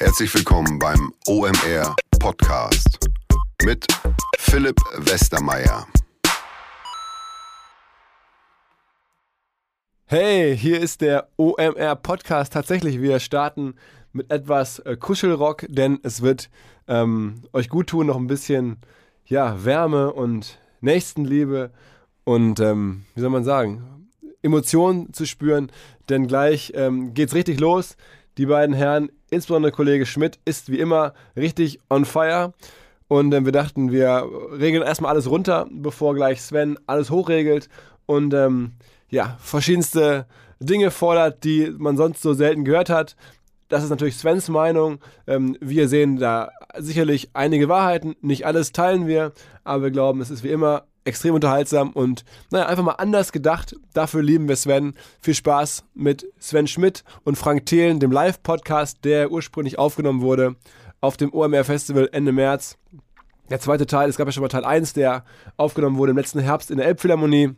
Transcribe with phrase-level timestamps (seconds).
[0.00, 3.00] Herzlich willkommen beim OMR Podcast
[3.64, 3.84] mit
[4.38, 5.88] Philipp Westermeier.
[10.06, 12.52] Hey, hier ist der OMR Podcast.
[12.52, 13.74] Tatsächlich, wir starten
[14.12, 16.48] mit etwas äh, Kuschelrock, denn es wird
[16.86, 18.76] ähm, euch gut tun, noch ein bisschen
[19.26, 21.72] ja, Wärme und Nächstenliebe
[22.22, 24.08] und ähm, wie soll man sagen,
[24.42, 25.72] Emotionen zu spüren,
[26.08, 27.96] denn gleich ähm, geht's richtig los.
[28.38, 32.54] Die beiden Herren, insbesondere Kollege Schmidt, ist wie immer richtig on fire.
[33.08, 37.68] Und äh, wir dachten, wir regeln erstmal alles runter, bevor gleich Sven alles hochregelt
[38.06, 38.74] und ähm,
[39.10, 40.26] ja, verschiedenste
[40.60, 43.16] Dinge fordert, die man sonst so selten gehört hat.
[43.68, 45.00] Das ist natürlich Svens Meinung.
[45.26, 48.14] Ähm, wir sehen da sicherlich einige Wahrheiten.
[48.20, 49.32] Nicht alles teilen wir,
[49.64, 53.74] aber wir glauben, es ist wie immer extrem unterhaltsam und naja, einfach mal anders gedacht.
[53.94, 54.94] Dafür lieben wir Sven.
[55.20, 60.56] Viel Spaß mit Sven Schmidt und Frank Thelen, dem Live-Podcast, der ursprünglich aufgenommen wurde
[61.00, 62.76] auf dem OMR Festival Ende März.
[63.50, 65.24] Der zweite Teil, es gab ja schon mal Teil 1, der
[65.56, 67.54] aufgenommen wurde im letzten Herbst in der Elbphilharmonie.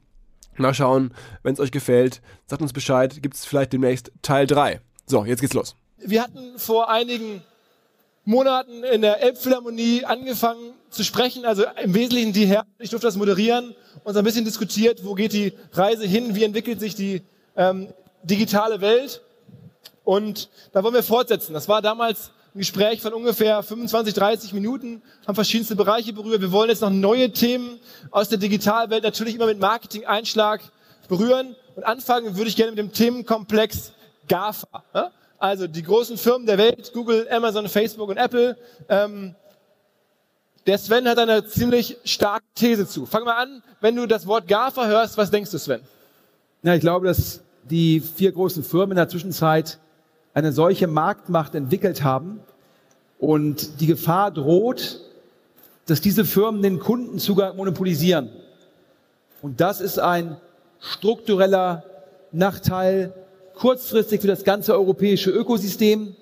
[0.57, 4.81] Mal schauen, wenn es euch gefällt, sagt uns Bescheid, gibt es vielleicht demnächst Teil 3.
[5.07, 5.75] So, jetzt geht's los.
[5.99, 7.43] Wir hatten vor einigen
[8.25, 13.17] Monaten in der Elbphilharmonie angefangen zu sprechen, also im Wesentlichen die Herren, ich durfte das
[13.17, 13.75] moderieren,
[14.05, 17.23] uns ein bisschen diskutiert, wo geht die Reise hin, wie entwickelt sich die
[17.57, 17.89] ähm,
[18.23, 19.23] digitale Welt.
[20.05, 21.55] Und da wollen wir fortsetzen.
[21.55, 26.41] Das war damals ein Gespräch von ungefähr 25, 30 Minuten, haben verschiedenste Bereiche berührt.
[26.41, 27.79] Wir wollen jetzt noch neue Themen
[28.11, 30.61] aus der Digitalwelt, natürlich immer mit Marketing-Einschlag
[31.09, 31.55] berühren.
[31.77, 33.93] Und anfangen würde ich gerne mit dem Themenkomplex
[34.27, 34.83] GAFA.
[34.93, 35.13] Ja?
[35.39, 38.57] Also die großen Firmen der Welt, Google, Amazon, Facebook und Apple.
[38.89, 39.37] Ähm,
[40.67, 43.07] der Sven hat eine ziemlich starke These zu.
[43.07, 45.81] Fang mal an, wenn du das Wort GAFA hörst, was denkst du, Sven?
[46.63, 49.79] Ja, ich glaube, dass die vier großen Firmen in der Zwischenzeit
[50.35, 52.41] eine solche Marktmacht entwickelt haben
[53.19, 55.01] und die Gefahr droht,
[55.87, 58.31] dass diese Firmen den Kundenzugang monopolisieren.
[59.43, 60.37] Und das ist ein
[60.79, 61.85] struktureller
[62.33, 63.13] Nachteil
[63.55, 66.15] kurzfristig für das ganze europäische Ökosystem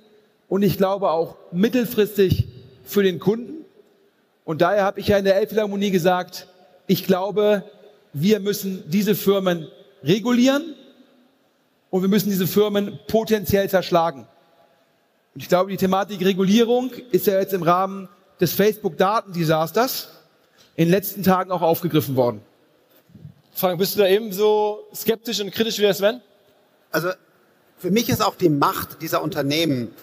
[0.48, 2.48] und ich glaube auch mittelfristig
[2.84, 3.57] für den Kunden.
[4.48, 6.46] Und daher habe ich ja in der Elbphilharmonie gesagt,
[6.86, 7.64] ich glaube,
[8.14, 9.68] wir müssen diese Firmen
[10.02, 10.74] regulieren
[11.90, 14.26] und wir müssen diese Firmen potenziell zerschlagen.
[15.34, 18.08] Und ich glaube, die Thematik Regulierung ist ja jetzt im Rahmen
[18.40, 20.08] des Facebook-Datendesasters
[20.76, 22.40] in den letzten Tagen auch aufgegriffen worden.
[23.52, 26.22] Frank, bist du da ebenso skeptisch und kritisch wie der Sven?
[26.90, 27.10] Also
[27.76, 29.94] für mich ist auch die Macht dieser Unternehmen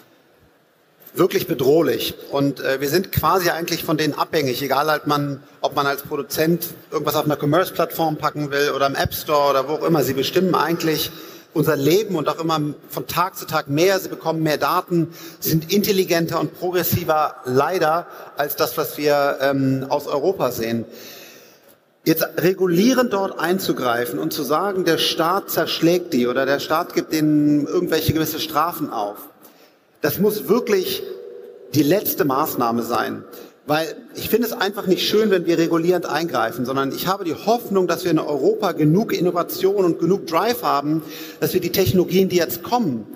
[1.16, 2.14] wirklich bedrohlich.
[2.30, 6.02] Und äh, wir sind quasi eigentlich von denen abhängig, egal halt man, ob man als
[6.02, 10.02] Produzent irgendwas auf einer Commerce-Plattform packen will oder im App Store oder wo auch immer.
[10.02, 11.10] Sie bestimmen eigentlich
[11.56, 12.60] unser Leben und auch immer
[12.90, 13.98] von Tag zu Tag mehr.
[13.98, 15.08] Sie bekommen mehr Daten,
[15.40, 18.06] sind intelligenter und progressiver leider
[18.36, 20.84] als das, was wir ähm, aus Europa sehen.
[22.04, 27.12] Jetzt regulierend dort einzugreifen und zu sagen, der Staat zerschlägt die oder der Staat gibt
[27.12, 29.16] ihnen irgendwelche gewisse Strafen auf,
[30.00, 31.02] das muss wirklich
[31.74, 33.24] die letzte Maßnahme sein.
[33.66, 37.34] Weil ich finde es einfach nicht schön, wenn wir regulierend eingreifen, sondern ich habe die
[37.34, 41.02] Hoffnung, dass wir in Europa genug Innovation und genug Drive haben,
[41.40, 43.06] dass wir die Technologien, die jetzt kommen,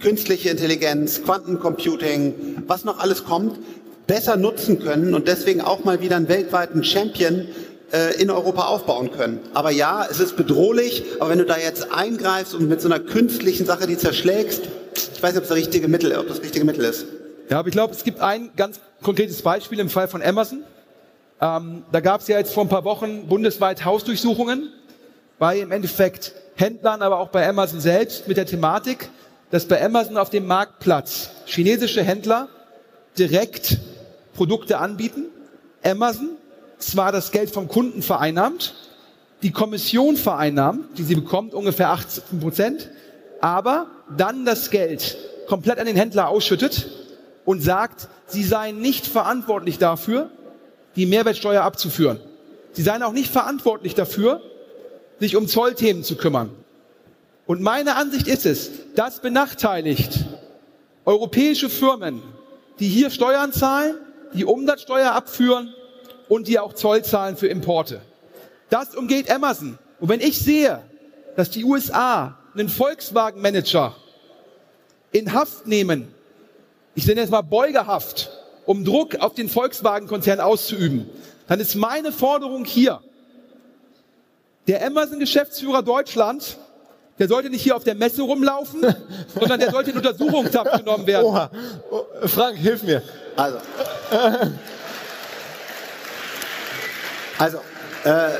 [0.00, 3.58] künstliche Intelligenz, Quantencomputing, was noch alles kommt,
[4.06, 7.48] besser nutzen können und deswegen auch mal wieder einen weltweiten Champion
[7.92, 9.40] äh, in Europa aufbauen können.
[9.54, 13.00] Aber ja, es ist bedrohlich, aber wenn du da jetzt eingreifst und mit so einer
[13.00, 14.62] künstlichen Sache die zerschlägst,
[14.96, 17.06] ich weiß nicht, ob das richtige Mittel, ob das richtige Mittel ist.
[17.48, 20.64] Ja, aber ich glaube, es gibt ein ganz konkretes Beispiel im Fall von Amazon.
[21.40, 24.72] Ähm, da gab es ja jetzt vor ein paar Wochen bundesweit Hausdurchsuchungen
[25.38, 29.10] bei im Endeffekt Händlern, aber auch bei Amazon selbst mit der Thematik,
[29.50, 32.48] dass bei Amazon auf dem Marktplatz chinesische Händler
[33.18, 33.78] direkt
[34.34, 35.26] Produkte anbieten.
[35.84, 36.30] Amazon
[36.78, 38.74] zwar das Geld vom Kunden vereinnahmt,
[39.42, 42.90] die Kommission vereinnahmt, die sie bekommt, ungefähr 18 Prozent,
[43.40, 43.86] aber
[44.16, 45.16] dann das Geld
[45.46, 46.88] komplett an den Händler ausschüttet
[47.44, 50.30] und sagt, sie seien nicht verantwortlich dafür,
[50.96, 52.20] die Mehrwertsteuer abzuführen.
[52.72, 54.40] Sie seien auch nicht verantwortlich dafür,
[55.20, 56.50] sich um Zollthemen zu kümmern.
[57.46, 60.24] Und meine Ansicht ist es, das benachteiligt
[61.04, 62.22] europäische Firmen,
[62.80, 63.94] die hier Steuern zahlen,
[64.34, 65.72] die Umsatzsteuer abführen
[66.28, 68.00] und die auch Zoll zahlen für Importe.
[68.68, 69.78] Das umgeht Amazon.
[70.00, 70.82] Und wenn ich sehe,
[71.36, 73.94] dass die USA einen Volkswagen-Manager
[75.12, 76.12] in Haft nehmen,
[76.94, 78.30] ich nenne jetzt mal Beugehaft,
[78.64, 81.08] um Druck auf den Volkswagen-Konzern auszuüben,
[81.46, 83.00] dann ist meine Forderung hier,
[84.66, 86.58] der Amazon-Geschäftsführer Deutschland
[87.18, 88.82] Der sollte nicht hier auf der Messe rumlaufen,
[89.34, 91.24] sondern der sollte in Untersuchungshaft genommen werden.
[91.24, 91.50] Oha.
[91.90, 93.02] Oh, Frank, hilf mir.
[93.36, 93.58] Also.
[97.38, 97.58] Also,
[98.04, 98.30] äh,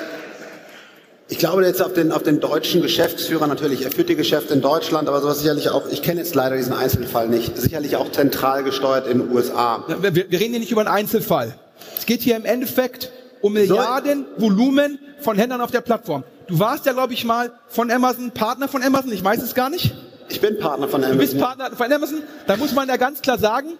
[1.28, 3.82] ich glaube jetzt auf den, auf den deutschen Geschäftsführer natürlich.
[3.84, 6.72] Er führt die Geschäfte in Deutschland, aber sowas sicherlich auch, ich kenne jetzt leider diesen
[6.72, 9.84] Einzelfall nicht, sicherlich auch zentral gesteuert in den USA.
[9.88, 11.54] Ja, Wir, wir reden hier nicht über einen Einzelfall.
[11.98, 16.22] Es geht hier im Endeffekt um Milliarden Volumen von Händlern auf der Plattform.
[16.46, 19.68] Du warst ja, glaube ich, mal von Amazon, Partner von Amazon, ich weiß es gar
[19.68, 19.94] nicht.
[20.28, 21.20] Ich bin Partner von Du Amazon.
[21.20, 22.22] bist Partner von Amazon.
[22.46, 23.70] Da muss man ja ganz klar sagen,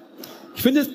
[0.57, 0.89] ich finde es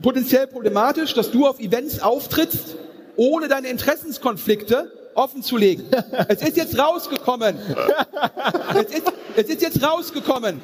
[0.00, 2.76] potenziell problematisch, dass du auf Events auftrittst,
[3.16, 5.84] ohne deine Interessenskonflikte offen zu legen.
[6.28, 7.58] Es ist jetzt rausgekommen.
[8.74, 10.60] Es ist, es ist jetzt rausgekommen,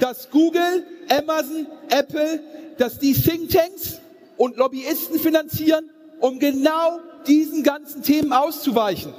[0.00, 2.40] dass Google, Amazon, Apple,
[2.78, 4.00] dass die Thinktanks
[4.36, 5.90] und Lobbyisten finanzieren,
[6.20, 9.14] um genau diesen ganzen Themen auszuweichen.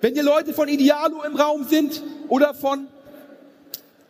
[0.00, 2.86] Wenn hier Leute von Idealo im Raum sind oder von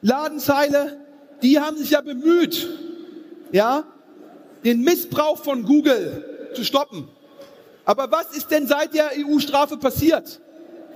[0.03, 0.99] Ladenzeile,
[1.43, 2.69] die haben sich ja bemüht,
[3.53, 3.85] ja,
[4.65, 7.09] den Missbrauch von Google zu stoppen.
[7.89, 10.41] Aber was ist denn seit der EU-Strafe passiert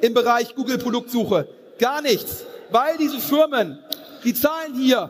[0.02, 1.48] im Bereich Google-Produktsuche?
[1.78, 2.44] Gar nichts.
[2.70, 3.78] Weil diese Firmen,
[4.24, 5.08] die zahlen hier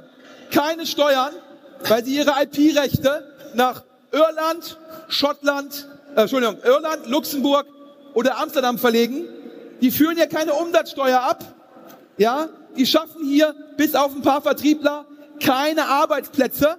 [0.53, 1.33] keine Steuern,
[1.89, 3.83] weil sie ihre IP-Rechte nach
[4.13, 7.67] Irland, Schottland, äh, Entschuldigung, Irland, Luxemburg
[8.15, 9.25] oder Amsterdam verlegen.
[9.81, 11.43] Die führen ja keine Umsatzsteuer ab.
[12.17, 15.05] Ja, die schaffen hier bis auf ein paar Vertriebler
[15.43, 16.77] keine Arbeitsplätze.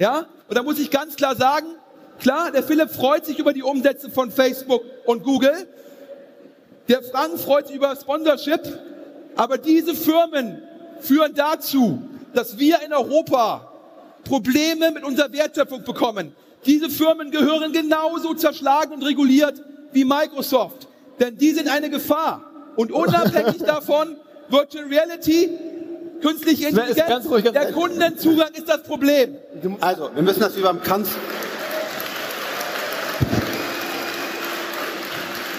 [0.00, 1.75] Ja, und da muss ich ganz klar sagen,
[2.20, 5.66] klar, der Philipp freut sich über die Umsätze von Facebook und Google.
[6.88, 8.60] Der Frank freut sich über Sponsorship.
[9.36, 10.62] Aber diese Firmen
[11.00, 12.00] führen dazu,
[12.34, 13.70] dass wir in Europa
[14.24, 16.34] Probleme mit unserer Wertschöpfung bekommen.
[16.64, 20.88] Diese Firmen gehören genauso zerschlagen und reguliert wie Microsoft.
[21.20, 22.42] Denn die sind eine Gefahr.
[22.76, 24.16] Und unabhängig davon,
[24.48, 25.50] Virtual Reality,
[26.20, 27.72] künstliche Intelligenz, ganz ruhig, ganz der.
[27.72, 29.36] Kundenzugang ist das Problem.
[29.80, 31.10] Also, wir müssen das wie beim Kanz.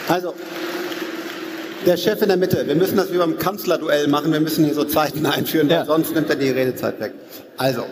[0.07, 0.33] Also,
[1.85, 4.73] der Chef in der Mitte, wir müssen das wie beim Kanzlerduell machen, wir müssen hier
[4.73, 5.85] so Zeiten einführen, weil Ja.
[5.85, 7.13] sonst nimmt er die Redezeit weg.
[7.57, 7.83] Also,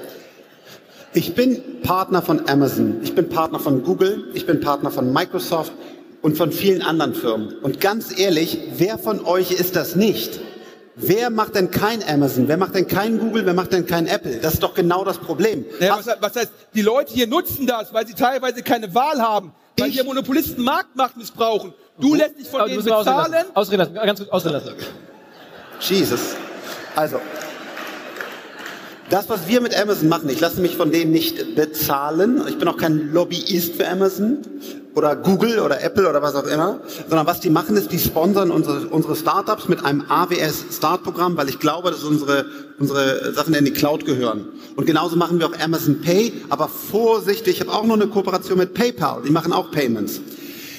[1.14, 5.72] ich bin Partner von Amazon, ich bin Partner von Google, ich bin Partner von Microsoft
[6.22, 7.56] und von vielen anderen Firmen.
[7.62, 10.40] Und ganz ehrlich, wer von euch ist das nicht?
[10.98, 12.48] Wer macht denn kein Amazon?
[12.48, 13.46] Wer macht denn kein Google?
[13.46, 14.38] Wer macht denn kein Apple?
[14.42, 15.66] Das ist doch genau das Problem.
[15.82, 19.22] Ja, Hast- was, was heißt, die Leute hier nutzen das, weil sie teilweise keine Wahl
[19.22, 21.74] haben, weil Ich- hier Monopolisten Marktmacht missbrauchen.
[22.00, 23.46] Du lässt dich von denen bezahlen.
[23.54, 23.94] Ausreden lassen.
[23.94, 24.74] Ganz kurz ausreden lassen.
[25.80, 26.20] Jesus.
[26.96, 27.20] Also,
[29.10, 32.42] das, was wir mit Amazon machen, ich lasse mich von denen nicht bezahlen.
[32.48, 34.40] Ich bin auch kein Lobbyist für Amazon
[34.96, 38.50] oder Google oder Apple oder was auch immer, sondern was die machen ist, die sponsern
[38.50, 42.46] unsere, unsere Startups mit einem AWS Startprogramm, weil ich glaube, dass unsere,
[42.80, 44.48] unsere Sachen in die Cloud gehören.
[44.76, 48.58] Und genauso machen wir auch Amazon Pay, aber vorsichtig, ich habe auch noch eine Kooperation
[48.58, 50.22] mit PayPal, die machen auch Payments.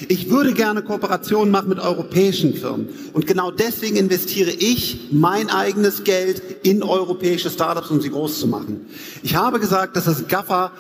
[0.09, 2.89] Ich würde gerne Kooperationen machen mit europäischen Firmen.
[3.13, 8.47] Und genau deswegen investiere ich mein eigenes Geld in europäische Startups, um sie groß zu
[8.47, 8.87] machen.
[9.23, 10.73] Ich habe gesagt, dass das GAFA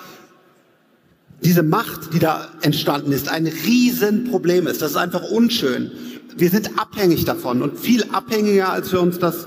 [1.42, 4.82] diese Macht, die da entstanden ist, ein Riesenproblem ist.
[4.82, 5.90] Das ist einfach unschön.
[6.36, 9.46] Wir sind abhängig davon und viel abhängiger, als wir uns das,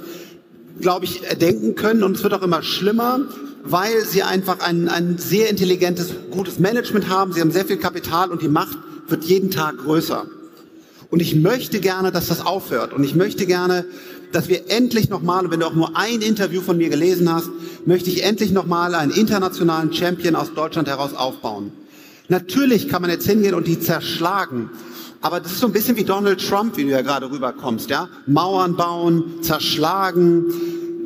[0.81, 2.03] glaube ich, denken können.
[2.03, 3.21] Und es wird auch immer schlimmer,
[3.63, 7.33] weil sie einfach ein, ein sehr intelligentes, gutes Management haben.
[7.33, 8.77] Sie haben sehr viel Kapital und die Macht
[9.11, 10.25] wird jeden Tag größer.
[11.09, 12.93] Und ich möchte gerne, dass das aufhört.
[12.93, 13.85] Und ich möchte gerne,
[14.31, 17.49] dass wir endlich nochmal, wenn du auch nur ein Interview von mir gelesen hast,
[17.85, 21.71] möchte ich endlich nochmal einen internationalen Champion aus Deutschland heraus aufbauen.
[22.27, 24.69] Natürlich kann man jetzt hingehen und die zerschlagen.
[25.21, 28.07] Aber das ist so ein bisschen wie Donald Trump, wie du ja gerade rüberkommst, ja?
[28.27, 30.45] Mauern bauen, zerschlagen.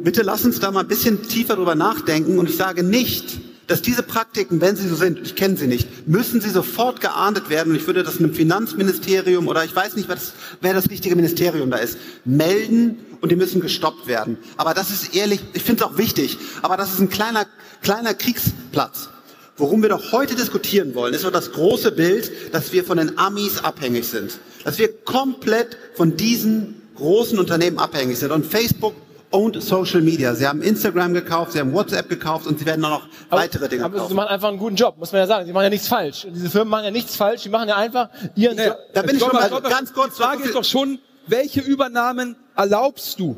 [0.03, 2.37] Bitte lass uns da mal ein bisschen tiefer drüber nachdenken.
[2.37, 6.07] Und ich sage nicht, dass diese Praktiken, wenn sie so sind, ich kenne sie nicht,
[6.07, 7.71] müssen sie sofort geahndet werden.
[7.71, 11.15] Und ich würde das einem Finanzministerium oder ich weiß nicht, wer das, wer das richtige
[11.15, 14.37] Ministerium da ist, melden und die müssen gestoppt werden.
[14.57, 17.45] Aber das ist ehrlich, ich finde es auch wichtig, aber das ist ein kleiner,
[17.81, 19.09] kleiner Kriegsplatz.
[19.55, 23.17] Worum wir doch heute diskutieren wollen, ist doch das große Bild, dass wir von den
[23.19, 24.39] Amis abhängig sind.
[24.63, 28.31] Dass wir komplett von diesen großen Unternehmen abhängig sind.
[28.31, 28.95] Und Facebook
[29.33, 30.33] owned Social Media.
[30.35, 33.83] Sie haben Instagram gekauft, sie haben WhatsApp gekauft und sie werden auch noch weitere Dinge
[33.85, 34.15] Aber sie kaufen.
[34.15, 35.45] machen einfach einen guten Job, muss man ja sagen.
[35.45, 36.25] Sie machen ja nichts falsch.
[36.25, 37.43] Und diese Firmen machen ja nichts falsch.
[37.43, 38.77] Die machen ja einfach ihren Naja, Job.
[38.93, 40.15] Da bin ich schon mal, ganz kurz.
[40.15, 43.35] Die Frage ist doch schon, welche Übernahmen erlaubst du?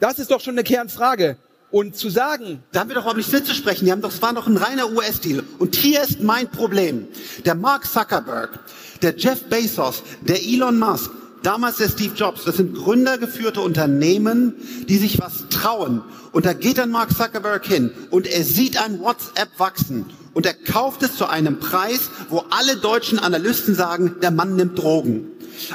[0.00, 1.36] Das ist doch schon eine Kernfrage.
[1.70, 3.84] Und zu sagen, Da haben wir doch überhaupt nicht mitzusprechen.
[3.84, 5.42] Die haben doch, es war doch ein reiner US-Deal.
[5.58, 7.06] Und hier ist mein Problem.
[7.44, 8.58] Der Mark Zuckerberg,
[9.02, 11.10] der Jeff Bezos, der Elon Musk,
[11.48, 12.44] Damals der Steve Jobs.
[12.44, 14.52] Das sind gründergeführte Unternehmen,
[14.86, 16.02] die sich was trauen.
[16.32, 20.04] Und da geht dann Mark Zuckerberg hin und er sieht ein WhatsApp wachsen.
[20.34, 24.78] Und er kauft es zu einem Preis, wo alle deutschen Analysten sagen, der Mann nimmt
[24.78, 25.24] Drogen.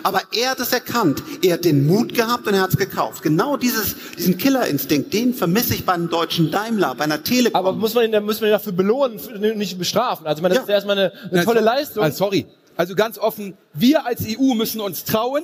[0.03, 1.23] Aber er hat es erkannt.
[1.41, 3.23] Er hat den Mut gehabt und er hat es gekauft.
[3.23, 7.57] Genau dieses, diesen Killerinstinkt, den vermisse ich bei einem deutschen Daimler, bei einer Telekom.
[7.59, 9.19] Aber muss man ihn, muss man ihn dafür belohnen,
[9.57, 10.27] nicht bestrafen.
[10.27, 10.75] Also, ich meine, das Ja.
[10.75, 12.03] ist erstmal eine, eine tolle Leistung.
[12.03, 12.45] Also, sorry.
[12.75, 15.43] Also ganz offen, wir als EU müssen uns trauen,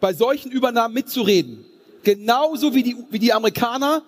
[0.00, 1.64] bei solchen Übernahmen mitzureden.
[2.02, 4.02] Genauso wie die, wie die Amerikaner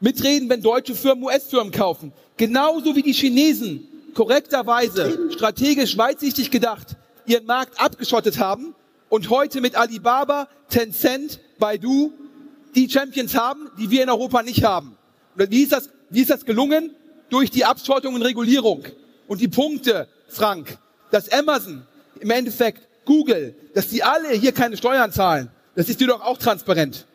[0.00, 2.12] mitreden, wenn deutsche Firmen US-Firmen kaufen.
[2.36, 8.74] Genauso wie die Chinesen korrekterweise, strategisch weitsichtig gedacht, ihren Markt abgeschottet haben
[9.08, 12.12] und heute mit Alibaba, Tencent, Baidu
[12.74, 14.96] die Champions haben, die wir in Europa nicht haben.
[15.36, 16.90] Und wie ist das, wie ist das gelungen?
[17.30, 18.84] Durch die Abschottung und Regulierung.
[19.26, 20.78] Und die Punkte, Frank,
[21.10, 21.86] dass Amazon,
[22.20, 26.38] im Endeffekt Google, dass die alle hier keine Steuern zahlen, das ist dir doch auch
[26.38, 27.06] transparent.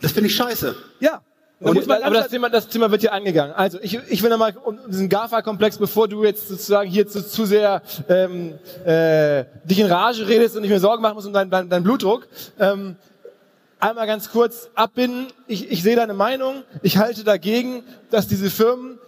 [0.00, 0.74] das finde ich scheiße.
[1.00, 1.22] Ja.
[1.60, 3.52] Und da muss man aber das Thema, das Thema wird hier angegangen.
[3.52, 7.46] Also ich, ich will nochmal um diesen GAFA-Komplex, bevor du jetzt sozusagen hier zu, zu
[7.46, 8.54] sehr ähm,
[8.84, 11.82] äh, dich in Rage redest und nicht mehr Sorgen machen musst um deinen dein, dein
[11.82, 12.28] Blutdruck,
[12.60, 12.94] ähm,
[13.80, 15.28] einmal ganz kurz abbinden.
[15.48, 16.62] Ich, ich sehe deine Meinung.
[16.82, 18.98] Ich halte dagegen, dass diese Firmen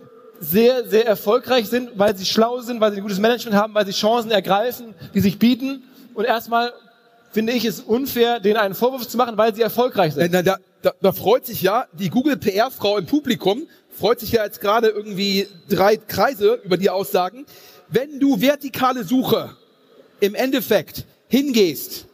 [0.41, 3.87] sehr, sehr erfolgreich sind, weil sie schlau sind, weil sie ein gutes Management haben, weil
[3.87, 5.85] sie Chancen ergreifen, die sich bieten.
[6.15, 6.73] Und erstmal
[7.31, 10.33] finde ich es unfair, denen einen Vorwurf zu machen, weil sie erfolgreich sind.
[10.33, 14.45] Na, da, da, da freut sich ja die Google PR-Frau im Publikum, freut sich ja
[14.45, 17.45] jetzt gerade irgendwie drei Kreise über die Aussagen.
[17.89, 19.57] Wenn du vertikale Suche
[20.21, 22.07] im Endeffekt hingehst,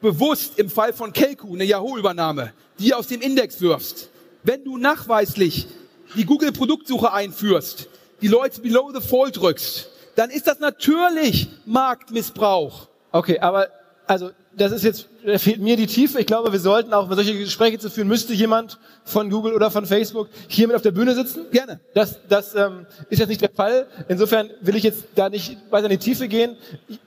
[0.00, 4.10] bewusst im Fall von Kelku, eine Yahoo-Übernahme, die aus dem Index wirfst,
[4.42, 5.66] wenn du nachweislich
[6.14, 7.88] die Google-Produktsuche einführst,
[8.20, 12.88] die Leute below the fold drückst, dann ist das natürlich Marktmissbrauch.
[13.12, 13.68] Okay, aber
[14.06, 16.20] also das ist jetzt, da fehlt mir die Tiefe.
[16.20, 19.70] Ich glaube, wir sollten auch, um solche Gespräche zu führen, müsste jemand von Google oder
[19.70, 21.46] von Facebook hier mit auf der Bühne sitzen.
[21.50, 21.80] Gerne.
[21.94, 23.86] Das, das ähm, ist jetzt nicht der Fall.
[24.08, 26.56] Insofern will ich jetzt da nicht weiter in die Tiefe gehen.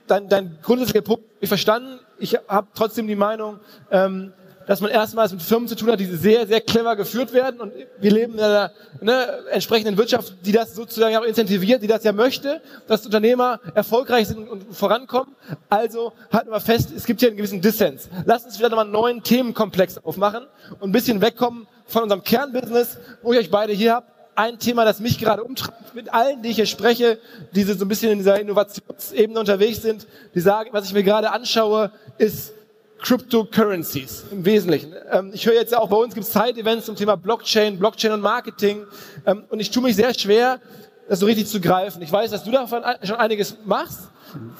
[0.06, 2.00] Dein, dein grundsätzlicher Punkt ich verstanden.
[2.18, 3.60] Ich habe trotzdem die Meinung,
[3.90, 4.32] ähm,
[4.68, 7.58] dass man erstmals mit Firmen zu tun hat, die sehr, sehr clever geführt werden.
[7.58, 8.70] Und wir leben in einer
[9.00, 14.28] ne, entsprechenden Wirtschaft, die das sozusagen auch incentiviert, die das ja möchte, dass Unternehmer erfolgreich
[14.28, 15.34] sind und vorankommen.
[15.70, 18.10] Also halten wir fest, es gibt hier einen gewissen Dissens.
[18.26, 20.46] Lass uns wieder nochmal einen neuen Themenkomplex aufmachen
[20.80, 24.06] und ein bisschen wegkommen von unserem Kernbusiness, wo ich euch beide hier habe.
[24.34, 27.18] Ein Thema, das mich gerade umtreibt, mit allen, die ich hier spreche,
[27.54, 31.32] die so ein bisschen in dieser Innovationsebene unterwegs sind, die sagen, was ich mir gerade
[31.32, 32.52] anschaue, ist
[33.00, 34.94] Cryptocurrencies im Wesentlichen.
[35.10, 38.20] Ähm, ich höre jetzt auch bei uns gibt es Side-Events zum Thema Blockchain, Blockchain und
[38.20, 38.84] Marketing.
[39.26, 40.60] Ähm, und ich tue mich sehr schwer,
[41.08, 42.02] das so richtig zu greifen.
[42.02, 44.00] Ich weiß, dass du davon schon einiges machst.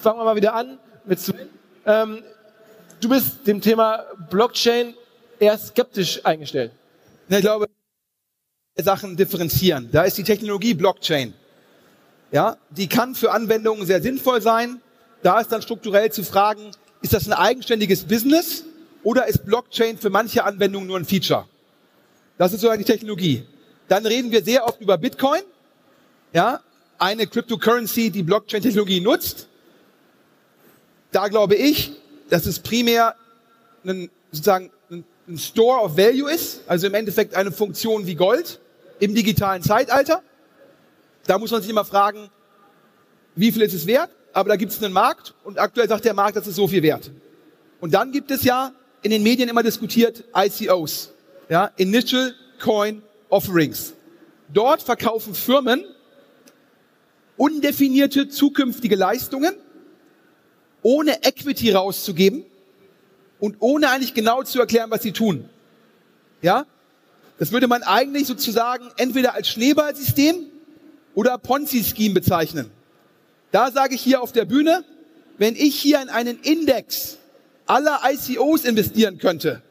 [0.01, 1.49] Fangen wir mal wieder an mit Sven.
[1.85, 2.23] Ähm,
[3.01, 4.95] du bist dem Thema Blockchain
[5.39, 6.73] eher skeptisch eingestellt.
[7.29, 7.67] Ich glaube,
[8.77, 9.89] Sachen differenzieren.
[9.91, 11.35] Da ist die Technologie Blockchain.
[12.31, 14.81] Ja, die kann für Anwendungen sehr sinnvoll sein.
[15.23, 18.65] Da ist dann strukturell zu fragen, ist das ein eigenständiges Business
[19.03, 21.47] oder ist Blockchain für manche Anwendungen nur ein Feature?
[22.37, 23.45] Das ist sozusagen die Technologie.
[23.89, 25.41] Dann reden wir sehr oft über Bitcoin.
[26.33, 26.61] Ja,
[26.99, 29.49] eine Cryptocurrency, die Blockchain-Technologie nutzt.
[31.11, 31.93] Da glaube ich,
[32.29, 33.15] dass es primär
[33.85, 38.59] ein, sozusagen ein ein Store of Value ist, also im Endeffekt eine Funktion wie Gold
[38.99, 40.23] im digitalen Zeitalter.
[41.27, 42.31] Da muss man sich immer fragen,
[43.37, 44.11] wie viel ist es wert?
[44.33, 46.83] Aber da gibt es einen Markt und aktuell sagt der Markt, das ist so viel
[46.83, 47.11] wert.
[47.81, 51.13] Und dann gibt es ja in den Medien immer diskutiert ICOs,
[51.49, 53.95] ja, Initial Coin Offerings.
[54.53, 55.85] Dort verkaufen Firmen
[57.37, 59.55] undefinierte zukünftige Leistungen,
[60.83, 62.45] ohne Equity rauszugeben
[63.39, 65.49] und ohne eigentlich genau zu erklären, was sie tun.
[66.43, 66.67] Ja?
[67.39, 70.47] Das würde man eigentlich sozusagen entweder als Schneeballsystem
[71.15, 72.71] oder Ponzi-Scheme bezeichnen.
[73.51, 74.85] Da sage ich hier auf der Bühne,
[75.39, 77.19] wenn ich hier in einen Index
[77.67, 79.63] aller ICOs investieren könnte,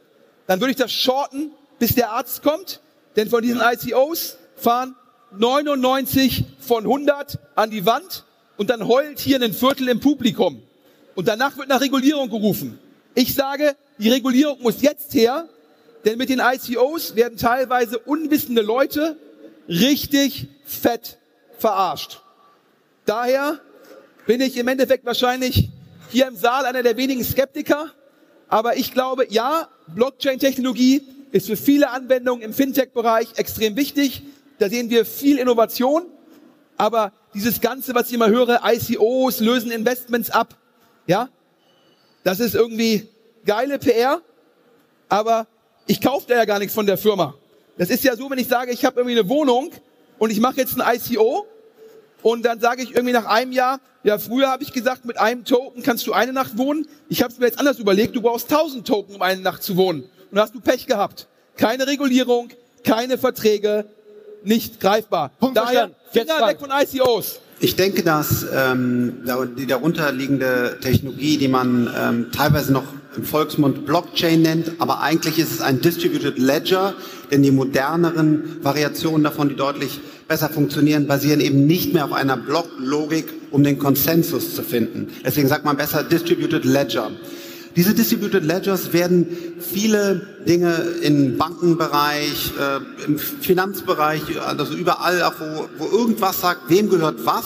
[0.48, 2.82] dann würde ich das shorten, bis der Arzt kommt,
[3.16, 4.96] denn von diesen ICOs fahren
[5.32, 8.24] 99 von 100 an die Wand
[8.56, 10.62] und dann heult hier ein Viertel im Publikum.
[11.16, 12.80] Und danach wird nach Regulierung gerufen.
[13.14, 15.50] Ich sage, die Regulierung muss jetzt her,
[16.06, 19.18] denn mit den ICOs werden teilweise unwissende Leute
[19.68, 21.18] richtig fett
[21.58, 22.22] verarscht.
[23.06, 23.60] Daher
[24.28, 25.70] bin ich im Endeffekt wahrscheinlich
[26.12, 27.92] hier im Saal einer der wenigen Skeptiker.
[28.50, 34.22] Aber ich glaube, ja, Blockchain-Technologie ist für viele Anwendungen im Fintech-Bereich extrem wichtig.
[34.60, 36.06] Da sehen wir viel Innovation.
[36.76, 40.56] Aber dieses Ganze, was ich immer höre, ICOs lösen Investments ab,
[41.08, 41.30] ja,
[42.24, 43.08] das ist irgendwie
[43.46, 44.22] geile PR,
[45.08, 45.48] aber
[45.88, 47.34] ich kaufe da ja gar nichts von der Firma.
[47.78, 49.72] Das ist ja so, wenn ich sage, ich habe irgendwie eine Wohnung
[50.20, 51.48] und ich mache jetzt ein ICO
[52.28, 55.46] und dann sage ich irgendwie nach einem Jahr, ja, früher habe ich gesagt, mit einem
[55.46, 56.86] Token kannst du eine Nacht wohnen.
[57.08, 59.78] Ich habe es mir jetzt anders überlegt, du brauchst 1000 Token, um eine Nacht zu
[59.78, 60.02] wohnen.
[60.02, 61.26] Und da hast du Pech gehabt.
[61.56, 62.50] Keine Regulierung,
[62.84, 63.86] keine Verträge,
[64.44, 65.32] nicht greifbar.
[65.40, 65.92] Punkt Daher.
[66.12, 67.40] Finger weg von ICOs.
[67.60, 69.14] Ich denke, dass ähm,
[69.58, 72.84] die darunterliegende Technologie, die man ähm, teilweise noch
[73.16, 76.94] im Volksmund Blockchain nennt, aber eigentlich ist es ein Distributed Ledger,
[77.32, 82.38] denn die moderneren Variationen davon, die deutlich besser funktionieren, basieren eben nicht mehr auf einer
[82.38, 85.08] Blocklogik, um den Konsensus zu finden.
[85.26, 87.10] Deswegen sagt man besser Distributed Ledger.
[87.78, 89.28] Diese Distributed Ledgers werden
[89.60, 96.90] viele Dinge im Bankenbereich, äh, im Finanzbereich, also überall, auch wo, wo irgendwas sagt, wem
[96.90, 97.46] gehört was,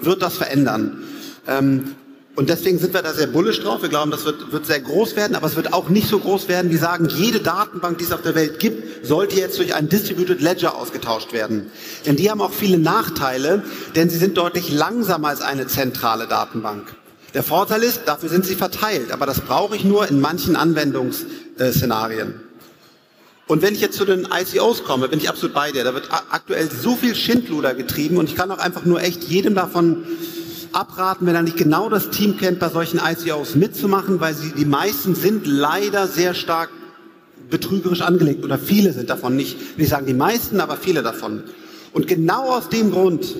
[0.00, 1.04] wird das verändern.
[1.46, 1.94] Ähm,
[2.34, 3.80] und deswegen sind wir da sehr bullisch drauf.
[3.82, 6.48] Wir glauben, das wird, wird sehr groß werden, aber es wird auch nicht so groß
[6.48, 9.88] werden, wie sagen, jede Datenbank, die es auf der Welt gibt, sollte jetzt durch einen
[9.88, 11.70] Distributed Ledger ausgetauscht werden.
[12.04, 13.62] Denn die haben auch viele Nachteile,
[13.94, 16.97] denn sie sind deutlich langsamer als eine zentrale Datenbank.
[17.34, 22.40] Der Vorteil ist, dafür sind sie verteilt, aber das brauche ich nur in manchen Anwendungsszenarien.
[23.46, 25.82] Und wenn ich jetzt zu den ICOs komme, bin ich absolut bei dir.
[25.82, 29.54] Da wird aktuell so viel Schindluder getrieben und ich kann auch einfach nur echt jedem
[29.54, 30.04] davon
[30.72, 34.66] abraten, wenn er nicht genau das Team kennt, bei solchen ICOs mitzumachen, weil sie, die
[34.66, 36.68] meisten sind leider sehr stark
[37.48, 41.44] betrügerisch angelegt oder viele sind davon nicht, will ich sagen die meisten, aber viele davon.
[41.94, 43.34] Und genau aus dem Grund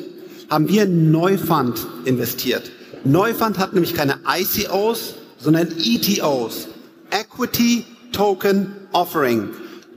[0.49, 2.71] haben wir in Neufund investiert.
[3.05, 6.69] Neufund hat nämlich keine ICOs, sondern ETOs.
[7.11, 9.50] Equity Token Offering.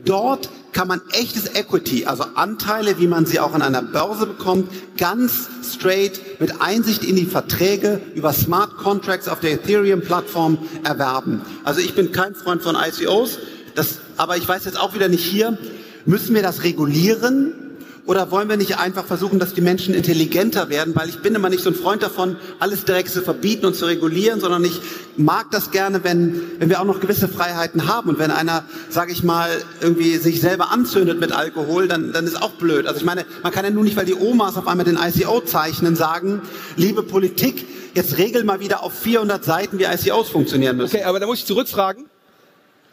[0.06, 4.70] Dort kann man echtes Equity, also Anteile, wie man sie auch an einer Börse bekommt,
[4.98, 11.42] ganz straight mit Einsicht in die Verträge über Smart Contracts auf der Ethereum-Plattform erwerben.
[11.64, 13.38] Also ich bin kein Freund von ICOs,
[13.76, 15.58] das, aber ich weiß jetzt auch wieder nicht hier,
[16.06, 17.71] müssen wir das regulieren?
[18.06, 20.96] Oder wollen wir nicht einfach versuchen, dass die Menschen intelligenter werden?
[20.96, 23.86] Weil ich bin immer nicht so ein Freund davon, alles direkt zu verbieten und zu
[23.86, 24.82] regulieren, sondern ich
[25.18, 28.10] mag das gerne, wenn, wenn wir auch noch gewisse Freiheiten haben.
[28.10, 29.50] Und wenn einer, sage ich mal,
[29.82, 32.88] irgendwie sich selber anzündet mit Alkohol, dann, dann ist auch blöd.
[32.88, 35.42] Also ich meine, man kann ja nur nicht, weil die Omas auf einmal den ICO
[35.42, 36.42] zeichnen, sagen,
[36.78, 40.96] liebe Politik, jetzt regel mal wieder auf 400 Seiten, wie ICOs funktionieren müssen.
[40.96, 42.06] Okay, aber da muss ich zurückfragen.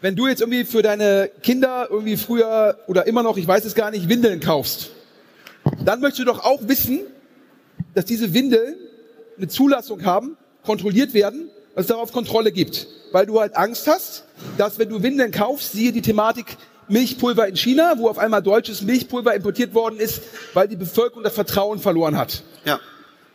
[0.01, 3.75] Wenn du jetzt irgendwie für deine Kinder irgendwie früher oder immer noch, ich weiß es
[3.75, 4.91] gar nicht, Windeln kaufst,
[5.89, 6.99] dann möchtest du doch auch wissen,
[7.95, 8.75] dass diese Windeln
[9.37, 12.85] eine Zulassung haben, kontrolliert werden, dass es darauf Kontrolle gibt.
[13.11, 14.25] Weil du halt Angst hast,
[14.59, 16.57] dass wenn du Windeln kaufst, siehe die Thematik
[16.89, 20.21] Milchpulver in China, wo auf einmal deutsches Milchpulver importiert worden ist,
[20.53, 22.43] weil die Bevölkerung das Vertrauen verloren hat.
[22.65, 22.79] Ja.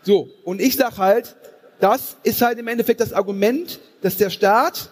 [0.05, 1.35] So, und ich sag halt,
[1.81, 4.91] das ist halt im Endeffekt das Argument, dass der Staat,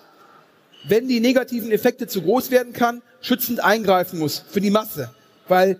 [0.89, 5.11] wenn die negativen Effekte zu groß werden kann, schützend eingreifen muss für die Masse.
[5.47, 5.79] Weil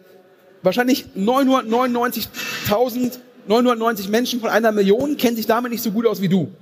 [0.63, 6.53] wahrscheinlich 999.990 Menschen von einer Million kennen sich damit nicht so gut aus wie du.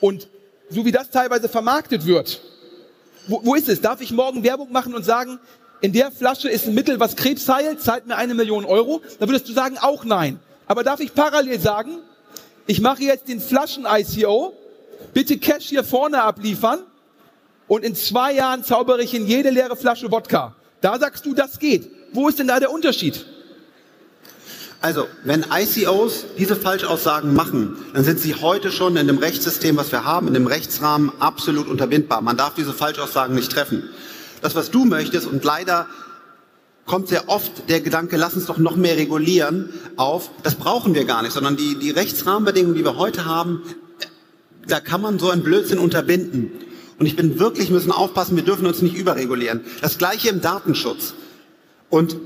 [0.00, 0.28] Und
[0.70, 2.40] so wie das teilweise vermarktet wird,
[3.26, 3.80] wo, wo ist es?
[3.80, 5.38] Darf ich morgen Werbung machen und sagen,
[5.80, 9.00] in der Flasche ist ein Mittel, was Krebs heilt, zahlt mir eine Million Euro?
[9.20, 10.40] Da würdest du sagen, auch nein.
[10.66, 11.98] Aber darf ich parallel sagen,
[12.66, 14.54] ich mache jetzt den Flaschen-ICO,
[15.14, 16.80] bitte Cash hier vorne abliefern
[17.66, 20.54] und in zwei Jahren zaubere ich in jede leere Flasche Wodka.
[20.80, 21.90] Da sagst du, das geht.
[22.12, 23.24] Wo ist denn da der Unterschied?
[24.80, 29.90] Also, wenn ICOs diese Falschaussagen machen, dann sind sie heute schon in dem Rechtssystem, was
[29.90, 32.20] wir haben, in dem Rechtsrahmen absolut unterbindbar.
[32.20, 33.88] Man darf diese Falschaussagen nicht treffen.
[34.40, 35.88] Das, was du möchtest, und leider
[36.86, 41.04] kommt sehr oft der Gedanke, lass uns doch noch mehr regulieren auf, das brauchen wir
[41.04, 43.62] gar nicht, sondern die, die Rechtsrahmenbedingungen, die wir heute haben,
[44.68, 46.52] da kann man so einen Blödsinn unterbinden.
[46.98, 49.64] Und ich bin wirklich, müssen aufpassen, wir dürfen uns nicht überregulieren.
[49.82, 51.14] Das gleiche im Datenschutz.
[51.90, 52.16] Und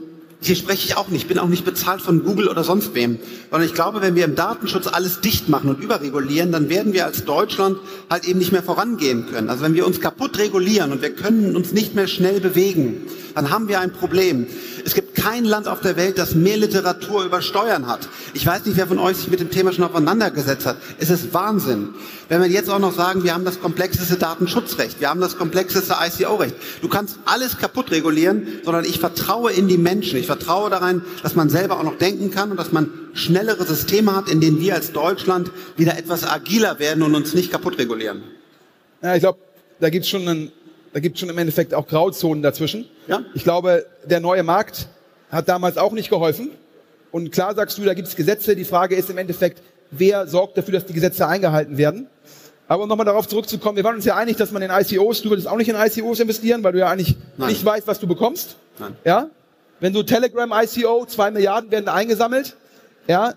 [0.44, 3.18] hier spreche ich auch nicht, bin auch nicht bezahlt von Google oder sonst wem,
[3.50, 7.06] sondern ich glaube, wenn wir im Datenschutz alles dicht machen und überregulieren, dann werden wir
[7.06, 7.78] als Deutschland
[8.10, 9.50] halt eben nicht mehr vorangehen können.
[9.50, 13.50] Also wenn wir uns kaputt regulieren und wir können uns nicht mehr schnell bewegen, dann
[13.50, 14.46] haben wir ein Problem.
[14.84, 18.08] Es gibt kein Land auf der Welt, das mehr Literatur über Steuern hat.
[18.34, 20.76] Ich weiß nicht, wer von euch sich mit dem Thema schon auseinandergesetzt hat.
[20.98, 21.90] Es ist Wahnsinn.
[22.28, 25.94] Wenn wir jetzt auch noch sagen, wir haben das komplexeste Datenschutzrecht, wir haben das komplexeste
[26.02, 26.56] ICO-Recht.
[26.80, 30.18] Du kannst alles kaputt regulieren, sondern ich vertraue in die Menschen.
[30.18, 34.16] Ich vertraue daran, dass man selber auch noch denken kann und dass man schnellere Systeme
[34.16, 38.22] hat, in denen wir als Deutschland wieder etwas agiler werden und uns nicht kaputt regulieren.
[39.02, 39.38] Ja, ich glaube,
[39.80, 40.52] da gibt's schon einen
[40.92, 42.86] da gibt schon im Endeffekt auch Grauzonen dazwischen.
[43.08, 43.22] Ja.
[43.34, 44.88] Ich glaube, der neue Markt
[45.30, 46.50] hat damals auch nicht geholfen.
[47.10, 48.54] Und klar sagst du, da gibt es Gesetze.
[48.54, 52.08] Die Frage ist im Endeffekt, wer sorgt dafür, dass die Gesetze eingehalten werden.
[52.68, 55.30] Aber um nochmal darauf zurückzukommen, wir waren uns ja einig, dass man in ICOs, du
[55.30, 57.48] würdest auch nicht in ICOs investieren, weil du ja eigentlich Nein.
[57.48, 58.56] nicht weißt, was du bekommst.
[58.78, 58.96] Nein.
[59.04, 59.30] Ja?
[59.82, 62.54] Wenn du Telegram ICO, zwei Milliarden werden eingesammelt,
[63.08, 63.34] ja?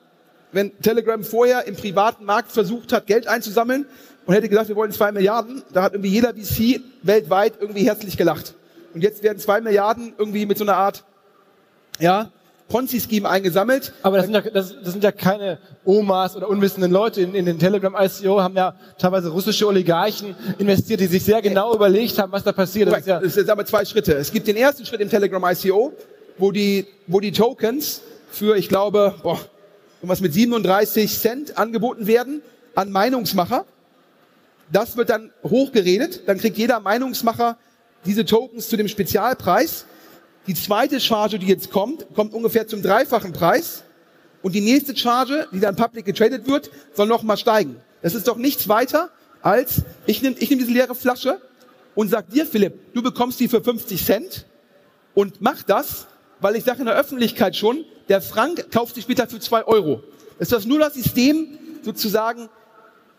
[0.51, 3.87] Wenn Telegram vorher im privaten Markt versucht hat, Geld einzusammeln
[4.27, 8.15] und hätte gesagt, wir wollen zwei Milliarden, da hat irgendwie jeder VC weltweit irgendwie herzlich
[8.15, 8.53] gelacht.
[8.93, 11.03] Und jetzt werden zwei Milliarden irgendwie mit so einer Art,
[11.99, 12.29] ja,
[12.67, 13.93] Ponzi-Scheme eingesammelt.
[14.03, 17.21] Aber das sind, ja, das, das sind ja keine Omas oder unwissenden Leute.
[17.21, 22.19] In, in den Telegram-ICO haben ja teilweise russische Oligarchen investiert, die sich sehr genau überlegt
[22.19, 22.91] haben, was da passiert.
[22.91, 24.13] Das ist ja, Es sind aber zwei Schritte.
[24.13, 25.91] Es gibt den ersten Schritt im Telegram ICO,
[26.37, 29.39] wo die, wo die Tokens für, ich glaube, boah,
[29.97, 32.41] irgendwas mit 37 Cent angeboten werden
[32.75, 33.65] an Meinungsmacher.
[34.71, 36.23] Das wird dann hochgeredet.
[36.27, 37.57] Dann kriegt jeder Meinungsmacher
[38.05, 39.85] diese Tokens zu dem Spezialpreis.
[40.47, 43.83] Die zweite Charge, die jetzt kommt, kommt ungefähr zum dreifachen Preis.
[44.43, 47.77] Und die nächste Charge, die dann public getradet wird, soll noch mal steigen.
[48.03, 49.09] Das ist doch nichts weiter
[49.41, 51.41] als, ich nehme ich nehm diese leere Flasche
[51.95, 54.45] und sag dir, Philipp, du bekommst die für 50 Cent
[55.15, 56.07] und mach das,
[56.39, 60.03] weil ich sage in der Öffentlichkeit schon, der Frank kauft sich später für zwei Euro.
[60.39, 62.49] Ist das nur das System sozusagen,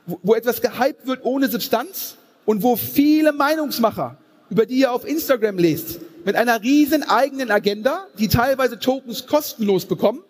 [0.06, 4.16] wo, etwas gehypt wird ohne Substanz und wo viele Meinungsmacher,
[4.50, 9.86] über die ihr auf Instagram lest, mit einer riesen eigenen Agenda, die teilweise Tokens kostenlos
[9.86, 10.22] bekommen,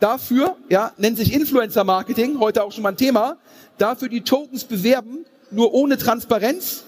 [0.00, 3.36] dafür, ja, nennt sich Influencer Marketing, heute auch schon mal ein Thema,
[3.78, 6.84] dafür die Tokens bewerben, nur ohne Transparenz.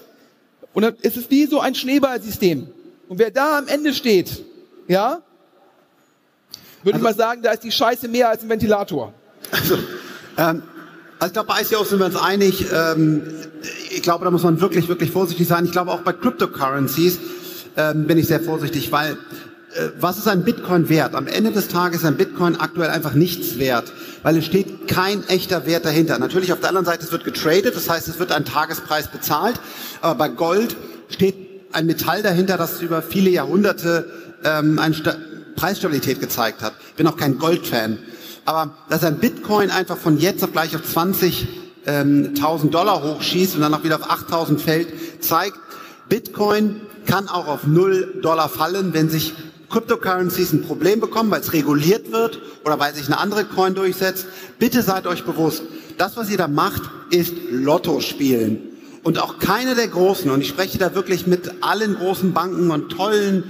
[0.73, 2.67] Und dann ist es wie so ein Schneeballsystem.
[3.07, 4.43] Und wer da am Ende steht,
[4.91, 5.21] ja,
[6.83, 9.13] würde ich mal sagen, da ist die Scheiße mehr als ein Ventilator.
[10.37, 10.63] Ähm,
[11.19, 12.65] also ich glaube, bei ICOs sind wir uns einig.
[12.73, 13.21] Ähm,
[13.89, 15.65] ich glaube, da muss man wirklich, wirklich vorsichtig sein.
[15.65, 17.19] Ich glaube, auch bei Cryptocurrencies
[17.75, 21.15] ähm, bin ich sehr vorsichtig, weil äh, was ist ein Bitcoin wert?
[21.15, 23.91] Am Ende des Tages ist ein Bitcoin aktuell einfach nichts wert,
[24.23, 26.17] weil es steht kein echter Wert dahinter.
[26.17, 29.59] Natürlich auf der anderen Seite, es wird getradet, das heißt, es wird ein Tagespreis bezahlt,
[30.01, 30.75] aber bei Gold
[31.09, 31.35] steht
[31.73, 34.05] ein Metall dahinter, das über viele Jahrhunderte
[34.43, 35.15] ähm, eine Sta
[35.55, 36.73] Preisstabilität gezeigt hat.
[36.95, 37.99] Bin auch kein Goldfan.
[38.45, 41.47] Aber dass ein Bitcoin einfach von jetzt auf gleich auf 20.000
[41.85, 44.87] ähm, 1000 Dollar hochschießt und dann auch wieder auf 8.000 fällt,
[45.23, 45.57] zeigt,
[46.09, 49.33] Bitcoin kann auch auf 0 Dollar fallen, wenn sich
[49.69, 54.27] Cryptocurrencies ein Problem bekommen, weil es reguliert wird oder weil sich eine andere Coin durchsetzt.
[54.59, 55.63] Bitte seid euch bewusst,
[55.97, 58.59] das, was ihr da macht, ist Lotto spielen.
[59.03, 62.89] Und auch keine der Großen, und ich spreche da wirklich mit allen großen Banken und
[62.89, 63.45] tollen,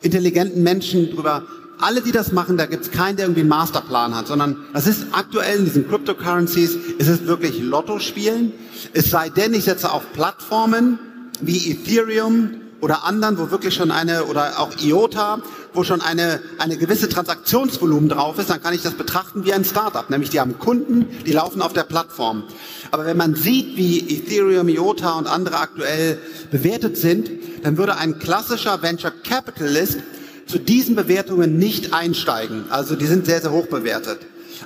[0.00, 1.44] intelligenten Menschen drüber,
[1.80, 4.86] alle, die das machen, da gibt es keinen, der irgendwie einen Masterplan hat, sondern das
[4.86, 8.52] ist aktuell in diesen Cryptocurrencies, ist es wirklich Lotto spielen.
[8.92, 10.98] Es sei denn, ich setze auf Plattformen
[11.40, 15.40] wie Ethereum oder anderen, wo wirklich schon eine, oder auch IOTA,
[15.74, 19.64] wo schon eine, eine gewisse Transaktionsvolumen drauf ist, dann kann ich das betrachten wie ein
[19.64, 20.08] Startup.
[20.10, 22.44] Nämlich die haben Kunden, die laufen auf der Plattform.
[22.90, 26.18] Aber wenn man sieht, wie Ethereum, IOTA und andere aktuell
[26.50, 27.30] bewertet sind,
[27.62, 29.98] dann würde ein klassischer Venture Capitalist
[30.46, 32.64] zu diesen Bewertungen nicht einsteigen.
[32.70, 34.20] Also die sind sehr, sehr hoch bewertet.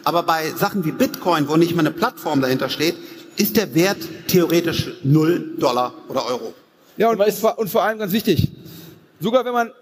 [0.04, 2.94] Aber bei Sachen wie Bitcoin, wo nicht mal eine Plattform dahinter steht,
[3.36, 3.98] ist der Wert
[4.28, 6.54] theoretisch 0 Dollar oder Euro.
[7.02, 8.52] Ja, und, vor- und vor allem ganz wichtig,
[9.18, 9.72] sogar wenn man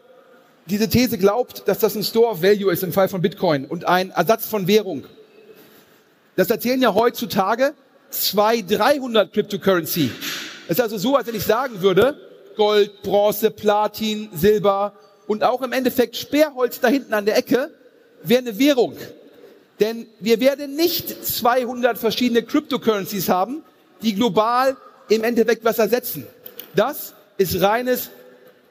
[0.65, 3.87] diese These glaubt, dass das ein Store of Value ist im Fall von Bitcoin und
[3.87, 5.05] ein Ersatz von Währung,
[6.37, 7.75] das erzählen ja heutzutage
[8.09, 10.11] 200, 300 Cryptocurrency.
[10.65, 12.19] Es ist also so, als wenn ich sagen würde,
[12.57, 14.95] Gold, Bronze, Platin, Silber
[15.27, 17.71] und auch im Endeffekt Sperrholz da hinten an der Ecke
[18.23, 18.97] wäre eine Währung.
[19.79, 23.63] Denn wir werden nicht 200 verschiedene Cryptocurrencies haben,
[24.01, 24.79] die global
[25.11, 26.27] im Endeffekt was ersetzen.
[26.75, 28.11] Das ist reines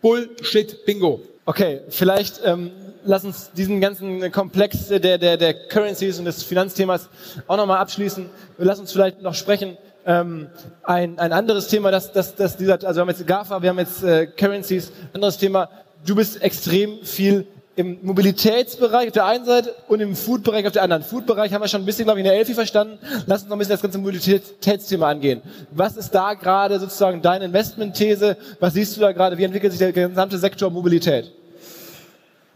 [0.01, 1.21] Bullshit-Bingo.
[1.45, 2.71] Okay, vielleicht ähm,
[3.03, 7.09] lass uns diesen ganzen Komplex der, der, der Currencies und des Finanzthemas
[7.47, 8.29] auch nochmal abschließen.
[8.57, 9.77] Lassen uns vielleicht noch sprechen.
[10.05, 10.47] Ähm,
[10.83, 13.79] ein, ein anderes Thema, das, das, das dieser, also wir haben jetzt GAFA, wir haben
[13.79, 15.69] jetzt äh, Currencies, anderes Thema.
[16.05, 17.45] Du bist extrem viel
[17.79, 21.01] im Mobilitätsbereich auf der einen Seite und im Food-Bereich auf der anderen.
[21.01, 22.99] Food-Bereich haben wir schon ein bisschen, glaube ich, in der Elfi verstanden.
[23.25, 25.41] Lass uns noch ein bisschen das ganze Mobilitätsthema angehen.
[25.71, 28.35] Was ist da gerade sozusagen deine Investmentthese?
[28.59, 29.37] Was siehst du da gerade?
[29.37, 31.31] Wie entwickelt sich der gesamte Sektor Mobilität?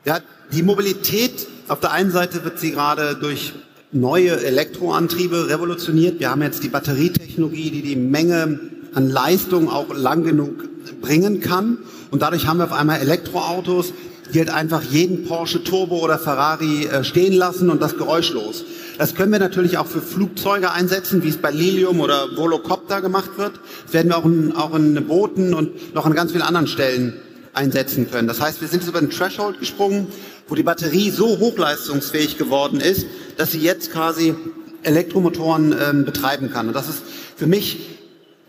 [0.04, 0.20] Ja,
[0.52, 3.54] die Mobilität, auf der einen Seite wird sie gerade durch
[3.94, 6.20] neue Elektroantriebe revolutioniert.
[6.20, 8.60] Wir haben jetzt die Batterietechnologie, die die Menge
[8.94, 11.78] an Leistung auch lang genug bringen kann.
[12.12, 13.94] Und dadurch haben wir auf einmal Elektroautos,
[14.34, 18.66] die halt einfach jeden Porsche Turbo oder Ferrari äh, stehen lassen und das geräuschlos.
[18.98, 23.38] Das können wir natürlich auch für Flugzeuge einsetzen, wie es bei Lilium oder Volocopter gemacht
[23.38, 23.60] wird.
[23.86, 27.16] Das werden wir auch in, auch in Booten und noch an ganz vielen anderen Stellen
[27.54, 28.28] einsetzen können.
[28.28, 30.08] Das heißt, wir sind jetzt über den Threshold gesprungen,
[30.48, 33.08] wo die Batterie so hochleistungsfähig geworden ist,
[33.38, 34.36] dass sie jetzt quasi
[34.84, 36.68] Elektromotoren ähm, betreiben kann.
[36.68, 37.02] Und das ist
[37.36, 37.80] für mich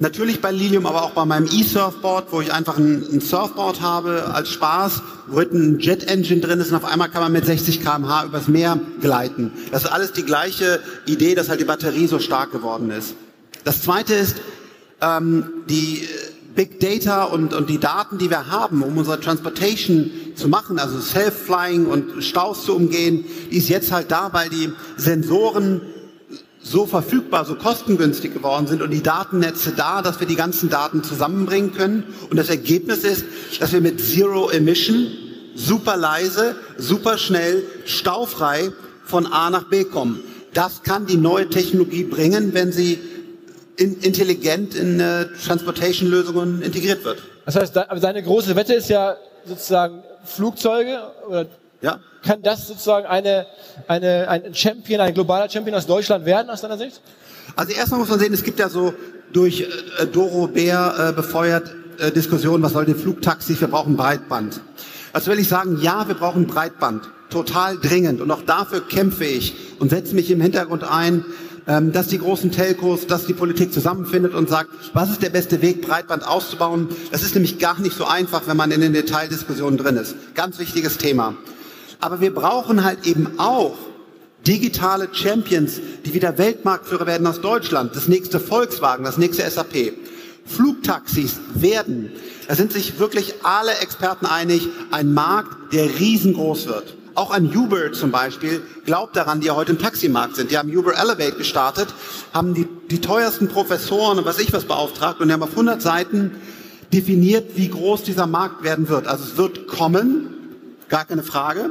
[0.05, 4.35] Natürlich bei Lilium, aber auch bei meinem E-Surfboard, wo ich einfach ein, ein, Surfboard habe
[4.35, 7.81] als Spaß, wo hinten ein Jet-Engine drin ist und auf einmal kann man mit 60
[7.81, 9.51] km/h übers Meer gleiten.
[9.73, 13.15] Das ist alles die gleiche Idee, dass halt die Batterie so stark geworden ist.
[13.65, 14.37] Das zweite ist,
[15.01, 16.07] ähm, die
[16.55, 21.01] Big Data und, und die Daten, die wir haben, um unsere Transportation zu machen, also
[21.01, 25.81] Self-Flying und Staus zu umgehen, die ist jetzt halt da, weil die Sensoren
[26.65, 31.05] so verfügbar, so kostengünstig geworden sind und die Datennetze da, dass wir die ganzen Daten
[31.05, 32.05] zusammenbringen können.
[32.31, 33.25] Und das Ergebnis ist,
[33.61, 35.07] dass wir mit Zero Emission
[35.55, 38.73] super leise, super schnell, staufrei
[39.05, 40.21] von A nach B kommen.
[40.55, 42.99] Das kann die neue Technologie bringen, wenn sie
[43.77, 47.23] in, intelligent in äh, Transportation-Lösungen integriert wird.
[47.45, 50.99] Das heißt, aber seine große Wette ist ja sozusagen Flugzeuge
[51.29, 51.47] oder
[51.85, 52.01] ja.
[52.23, 53.47] kann das sozusagen eine,
[53.87, 57.01] eine, ein Champion, ein globaler Champion aus Deutschland werden aus deiner Sicht?
[57.57, 58.95] Also erstmal muss man sehen, es gibt ja so
[59.33, 64.61] durch äh, Doro Bär äh, befeuert äh, Diskussionen, was soll die Flugtaxis, wir brauchen Breitband.
[65.13, 67.05] Also will ich sagen, ja, wir brauchen Breitband.
[67.31, 68.21] Total dringend.
[68.21, 71.25] Und auch dafür kämpfe ich und setze mich im Hintergrund ein,
[71.67, 75.63] ähm, dass die großen Telcos, dass die Politik zusammenfindet und sagt, was ist der beste
[75.63, 76.89] Weg, Breitband auszubauen.
[77.13, 80.15] Das ist nämlich gar nicht so einfach, wenn man in den Detaildiskussionen drin ist.
[80.35, 81.35] Ganz wichtiges Thema.
[82.05, 83.79] Aber wir brauchen halt eben auch
[84.47, 87.97] digitale Champions, die wieder Weltmarktführer werden aus Deutschland.
[87.97, 89.95] Das nächste Volkswagen, das nächste SAP.
[90.45, 92.13] Flugtaxis werden,
[92.47, 96.95] da sind sich wirklich alle Experten einig, ein Markt, der riesengroß wird.
[97.15, 100.51] Auch ein Uber zum Beispiel glaubt daran, die ja heute im Taximarkt sind.
[100.51, 101.89] Die haben Uber Elevate gestartet,
[102.35, 105.81] haben die, die teuersten Professoren und was ich was beauftragt und die haben auf 100
[105.81, 106.33] Seiten
[106.93, 109.07] definiert, wie groß dieser Markt werden wird.
[109.07, 110.34] Also es wird kommen,
[110.95, 111.71] gar keine Frage.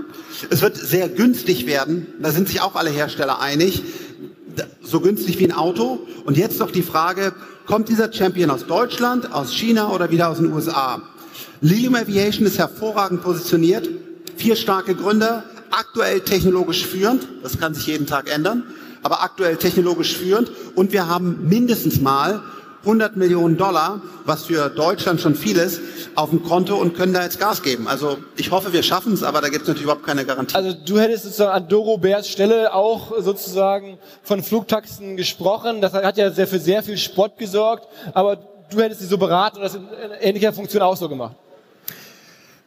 [0.50, 3.82] Es wird sehr günstig werden, da sind sich auch alle Hersteller einig,
[4.82, 6.06] so günstig wie ein Auto.
[6.26, 7.32] Und jetzt noch die Frage,
[7.66, 11.02] kommt dieser Champion aus Deutschland, aus China oder wieder aus den USA?
[11.62, 13.88] Lilium Aviation ist hervorragend positioniert
[14.36, 18.66] vier starke Gründer, aktuell technologisch führend, das kann sich jeden Tag ändern,
[19.04, 22.42] aber aktuell technologisch führend und wir haben mindestens mal
[22.84, 25.80] 100 Millionen Dollar, was für Deutschland schon viel ist,
[26.16, 27.88] auf dem Konto und können da jetzt Gas geben.
[27.88, 30.56] Also ich hoffe, wir schaffen es, aber da gibt es natürlich überhaupt keine Garantie.
[30.56, 35.82] Also du hättest sozusagen an Doro Bärs Stelle auch sozusagen von Flugtaxen gesprochen.
[35.82, 38.38] Das hat ja sehr für sehr viel Spott gesorgt, aber
[38.70, 39.88] du hättest sie so beraten und das in
[40.20, 41.36] ähnlicher Funktion auch so gemacht.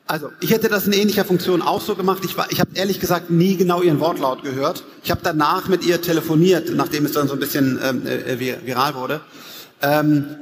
[0.09, 2.22] Also, ich hätte das in ähnlicher Funktion auch so gemacht.
[2.24, 4.85] Ich, war, ich habe ehrlich gesagt nie genau ihren Wortlaut gehört.
[5.02, 8.94] Ich habe danach mit ihr telefoniert, nachdem es dann so ein bisschen ähm, äh, viral
[8.94, 9.20] wurde.
[9.82, 10.36] Ähm,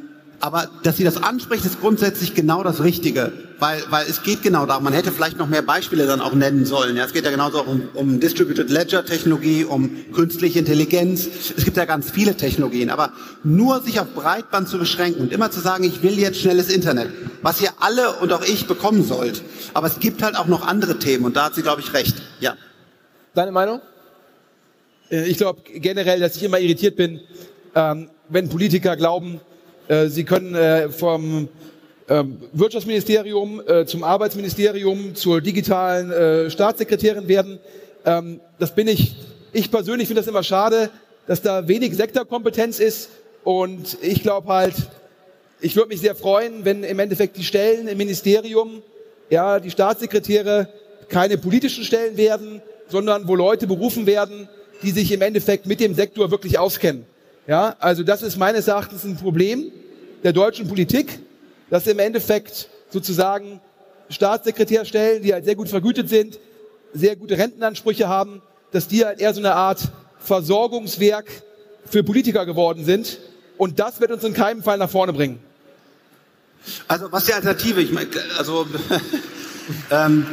[0.45, 4.67] aber dass sie das anspricht, ist grundsätzlich genau das Richtige, weil, weil es geht genau
[4.67, 4.85] darum.
[4.85, 6.99] Man hätte vielleicht noch mehr Beispiele dann auch nennen sollen.
[6.99, 11.27] Ja, es geht ja genauso auch um, um Distributed Ledger Technologie, um künstliche Intelligenz.
[11.57, 15.51] Es gibt ja ganz viele Technologien, aber nur sich auf Breitband zu beschränken und immer
[15.51, 17.09] zu sagen, ich will jetzt schnelles Internet,
[17.41, 19.43] was ihr alle und auch ich bekommen sollt.
[19.73, 22.17] Aber es gibt halt auch noch andere Themen und da hat sie, glaube ich, recht.
[22.41, 22.55] Ja.
[23.35, 23.81] Deine Meinung?
[25.11, 27.21] Äh, ich glaube generell, dass ich immer irritiert bin,
[27.75, 29.41] ähm, wenn Politiker glauben,
[29.89, 31.49] äh, Sie können äh, vom
[32.09, 37.59] ähm, Wirtschaftsministerium äh, zum Arbeitsministerium zur digitalen Staatssekretärin werden.
[38.05, 39.17] Ähm, das bin ich.
[39.53, 40.91] Ich persönlich finde das immer schade,
[41.27, 43.09] dass da wenig Sektorkompetenz ist.
[43.45, 44.75] Und ich glaube halt,
[45.61, 48.83] ich würde mich sehr freuen, wenn im Endeffekt die Stellen im Ministerium,
[49.31, 50.69] ja, die Staatssekretäre
[51.09, 54.49] keine politischen Stellen werden, sondern wo Leute berufen werden,
[54.83, 57.07] die sich im Endeffekt mit dem Sektor wirklich auskennen.
[57.47, 59.71] Ja, also das ist meines Erachtens ein Problem
[60.23, 61.19] der deutschen Politik,
[61.69, 63.61] dass im Endeffekt sozusagen
[64.09, 66.39] Staatssekretärstellen, die halt sehr gut vergütet sind,
[66.95, 69.89] sehr gute Rentenansprüche haben, dass die halt eher so eine Art
[70.21, 71.27] Versorgungswerk
[71.91, 73.19] für Politiker geworden sind.
[73.59, 75.39] Und das wird uns in keinem Fall nach vorne bringen.
[76.89, 77.83] Also was die Alternative?
[77.83, 78.67] Ich meine, also
[79.91, 80.27] ähm,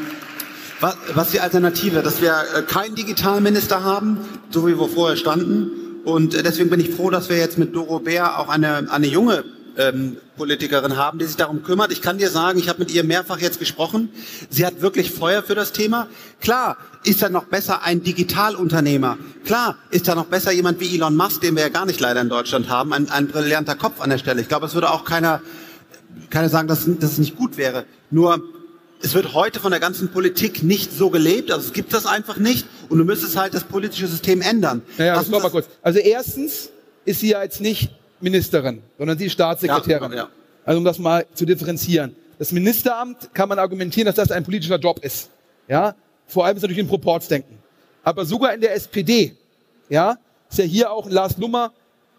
[0.80, 2.02] was, was die Alternative?
[2.02, 4.19] Dass wir äh, keinen Digitalminister haben,
[4.50, 7.75] so wie wir vorher standen, und äh, deswegen bin ich froh, dass wir jetzt mit
[7.75, 9.43] Doro Bär auch eine, eine junge
[9.77, 11.91] ähm, Politikerin haben, die sich darum kümmert.
[11.91, 14.09] Ich kann dir sagen, ich habe mit ihr mehrfach jetzt gesprochen.
[14.49, 16.07] Sie hat wirklich Feuer für das Thema.
[16.41, 19.17] Klar, ist da noch besser ein Digitalunternehmer.
[19.45, 22.21] Klar, ist da noch besser jemand wie Elon Musk, den wir ja gar nicht leider
[22.21, 24.41] in Deutschland haben, ein, ein brillanter Kopf an der Stelle.
[24.41, 25.41] Ich glaube, es würde auch keiner,
[26.29, 27.85] keiner sagen, dass, dass es nicht gut wäre.
[28.09, 28.43] Nur
[29.03, 32.37] es wird heute von der ganzen Politik nicht so gelebt, also es gibt das einfach
[32.37, 34.81] nicht und du müsstest halt das politische System ändern.
[34.97, 35.67] Naja, das mal kurz.
[35.81, 36.69] Also erstens
[37.05, 40.11] ist sie ja jetzt nicht Ministerin, sondern sie ist Staatssekretärin.
[40.11, 40.29] Ja, ja.
[40.65, 42.15] Also um das mal zu differenzieren.
[42.37, 45.29] Das Ministeramt kann man argumentieren, dass das ein politischer Job ist.
[45.67, 45.95] Ja,
[46.27, 47.57] vor allem ist natürlich ein Proportsdenken.
[48.03, 49.35] Aber sogar in der SPD,
[49.89, 50.17] ja,
[50.49, 51.71] ist ja hier auch Lars Lummer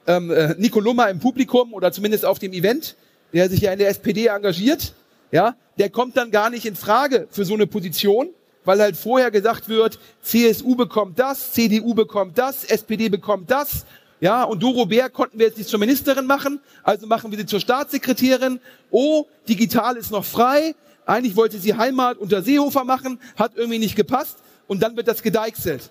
[0.06, 2.96] ähm, äh, Nico Lummer im Publikum oder zumindest auf dem Event,
[3.32, 4.94] der sich ja in der SPD engagiert,
[5.32, 8.28] ja, der kommt dann gar nicht in Frage für so eine Position,
[8.64, 13.84] weil halt vorher gesagt wird, CSU bekommt das, CDU bekommt das, SPD bekommt das,
[14.20, 17.46] ja, und Doro Bär konnten wir jetzt nicht zur Ministerin machen, also machen wir sie
[17.46, 18.60] zur Staatssekretärin.
[18.92, 20.76] Oh, digital ist noch frei.
[21.06, 25.22] Eigentlich wollte sie Heimat unter Seehofer machen, hat irgendwie nicht gepasst und dann wird das
[25.22, 25.90] gedeichselt.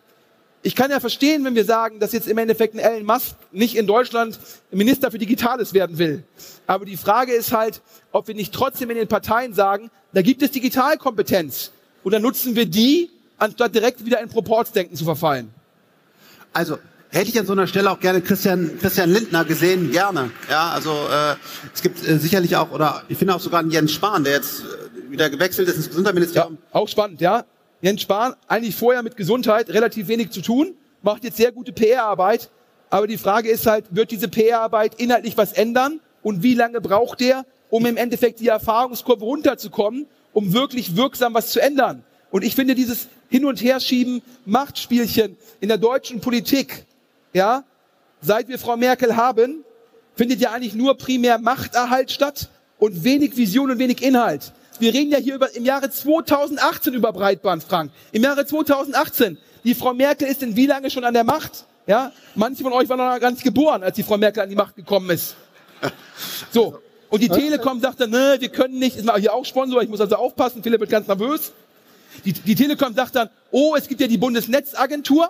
[0.64, 3.76] Ich kann ja verstehen, wenn wir sagen, dass jetzt im Endeffekt ein Elon Musk nicht
[3.76, 6.24] in Deutschland Minister für Digitales werden will.
[6.68, 10.44] Aber die Frage ist halt, ob wir nicht trotzdem in den Parteien sagen, da gibt
[10.44, 11.72] es Digitalkompetenz.
[12.04, 15.52] Und dann nutzen wir die, anstatt direkt wieder in Proportsdenken zu verfallen.
[16.54, 16.78] Also
[17.10, 20.30] hätte ich an so einer Stelle auch gerne Christian, Christian Lindner gesehen, gerne.
[20.50, 21.36] Ja, also äh,
[21.74, 24.62] es gibt äh, sicherlich auch, oder ich finde auch sogar einen Jens Spahn, der jetzt
[24.62, 26.58] äh, wieder gewechselt ist ins Gesundheitsministerium.
[26.62, 27.46] Ja, auch spannend, ja.
[27.82, 32.52] Jens Spahn, eigentlich vorher mit Gesundheit relativ wenig zu tun, macht jetzt sehr gute PR-Arbeit.
[32.92, 36.00] Aber die Frage ist halt, wird diese PR-Arbeit inhaltlich was ändern?
[36.22, 41.50] Und wie lange braucht der, um im Endeffekt die Erfahrungskurve runterzukommen, um wirklich wirksam was
[41.50, 42.04] zu ändern?
[42.30, 46.86] Und ich finde dieses Hin- und Herschieben, Machtspielchen in der deutschen Politik,
[47.34, 47.64] ja,
[48.22, 49.66] seit wir Frau Merkel haben,
[50.16, 54.54] findet ja eigentlich nur primär Machterhalt statt und wenig Vision und wenig Inhalt.
[54.82, 57.92] Wir reden ja hier über, im Jahre 2018 über Breitband, Frank.
[58.12, 59.38] Im Jahre 2018.
[59.64, 61.66] Die Frau Merkel ist in wie lange schon an der Macht?
[61.86, 64.56] Ja, manche von euch waren noch gar nicht geboren, als die Frau Merkel an die
[64.56, 65.36] Macht gekommen ist.
[66.52, 66.80] So.
[67.10, 70.16] Und die Telekom sagte, ne, wir können nicht, ist hier auch Sponsor, ich muss also
[70.16, 71.52] aufpassen, Philipp wird ganz nervös.
[72.26, 75.30] Die, die Telekom sagt dann, oh, es gibt ja die Bundesnetzagentur,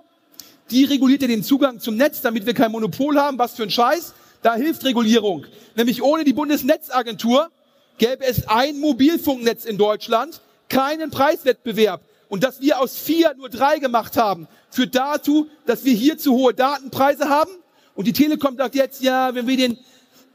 [0.69, 3.71] die reguliert ja den Zugang zum Netz, damit wir kein Monopol haben, was für ein
[3.71, 4.13] Scheiß.
[4.43, 5.45] Da hilft Regulierung.
[5.75, 7.49] Nämlich ohne die Bundesnetzagentur
[7.97, 12.01] gäbe es ein Mobilfunknetz in Deutschland, keinen Preiswettbewerb.
[12.29, 16.33] Und dass wir aus vier nur drei gemacht haben, führt dazu, dass wir hier zu
[16.33, 17.51] hohe Datenpreise haben.
[17.93, 19.77] Und die Telekom sagt jetzt, ja, wenn wir den,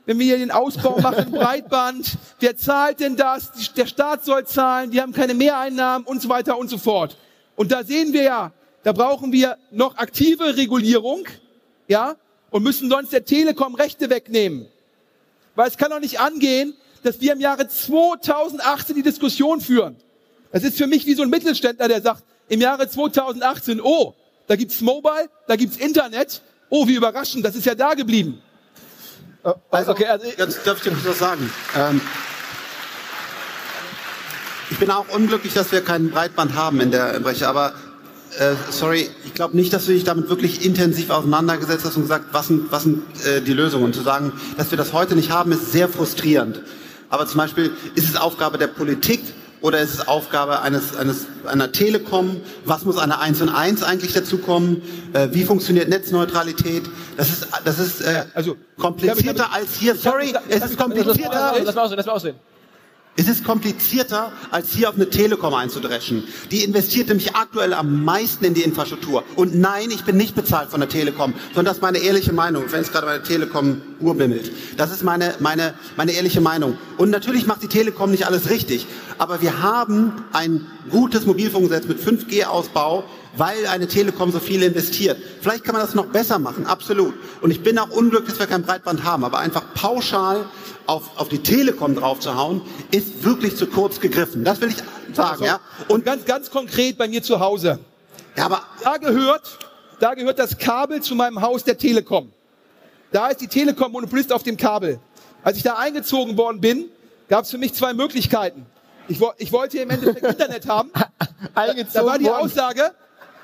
[0.04, 3.50] wenn wir hier den Ausbau machen, Breitband, wer zahlt denn das?
[3.74, 7.16] Der Staat soll zahlen, die haben keine Mehreinnahmen und so weiter und so fort.
[7.56, 11.26] Und da sehen wir ja, da brauchen wir noch aktive Regulierung,
[11.88, 12.16] ja,
[12.50, 14.68] und müssen sonst der Telekom Rechte wegnehmen.
[15.54, 16.74] Weil es kann doch nicht angehen,
[17.06, 19.96] dass wir im Jahre 2018 die Diskussion führen.
[20.52, 24.14] Das ist für mich wie so ein Mittelständler, der sagt, im Jahre 2018, oh,
[24.46, 26.42] da gibt's Mobile, da gibt's Internet.
[26.68, 28.42] Oh, wie überraschend, das ist ja da geblieben.
[29.70, 31.48] Also, okay, also jetzt darf ich dir was sagen.
[31.76, 32.00] Ähm,
[34.70, 37.72] ich bin auch unglücklich, dass wir keinen Breitband haben in der Breche, aber
[38.40, 42.26] äh, sorry, ich glaube nicht, dass du dich damit wirklich intensiv auseinandergesetzt hast und gesagt,
[42.32, 43.84] was sind, was sind äh, die Lösungen.
[43.84, 46.62] Und zu sagen, dass wir das heute nicht haben, ist sehr frustrierend.
[47.10, 49.20] Aber zum Beispiel ist es Aufgabe der Politik
[49.60, 52.40] oder ist es Aufgabe eines, eines, einer Telekom?
[52.64, 54.82] Was muss eine 1 und 1 eigentlich dazukommen?
[55.12, 56.84] Äh, wie funktioniert Netzneutralität?
[57.16, 59.94] Das ist, das ist äh, also, komplizierter als hier.
[59.94, 61.54] Sorry, es ist komplizierter.
[61.64, 62.36] Lass mal aussehen, lass mal aussehen.
[63.18, 66.24] Es ist komplizierter, als hier auf eine Telekom einzudreschen.
[66.50, 69.24] Die investiert nämlich aktuell am meisten in die Infrastruktur.
[69.36, 72.64] Und nein, ich bin nicht bezahlt von der Telekom, sondern das ist meine ehrliche Meinung,
[72.70, 74.52] wenn es gerade bei der Telekom urbimmelt.
[74.76, 76.76] Das ist meine, meine, meine ehrliche Meinung.
[76.98, 78.86] Und natürlich macht die Telekom nicht alles richtig.
[79.16, 83.04] Aber wir haben ein gutes Mobilfunkgesetz mit 5G-Ausbau,
[83.36, 85.18] weil eine Telekom so viel investiert.
[85.40, 87.14] Vielleicht kann man das noch besser machen, absolut.
[87.40, 90.46] Und ich bin auch unglücklich, dass wir kein Breitband haben, aber einfach pauschal
[90.86, 94.44] auf, auf die Telekom draufzuhauen, ist wirklich zu kurz gegriffen.
[94.44, 94.76] Das will ich
[95.14, 95.60] sagen, also, ja.
[95.88, 97.78] Und ganz, ganz konkret bei mir zu Hause.
[98.36, 99.58] Ja, aber da gehört,
[100.00, 102.30] da gehört das Kabel zu meinem Haus der Telekom.
[103.12, 104.98] Da ist die Telekom Monopolist auf dem Kabel.
[105.42, 106.86] Als ich da eingezogen worden bin,
[107.28, 108.66] gab es für mich zwei Möglichkeiten.
[109.08, 110.90] Ich, ich wollte im Endeffekt Internet haben.
[111.54, 112.92] eingezogen da war die Aussage,